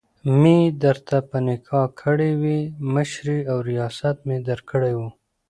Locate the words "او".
3.51-3.57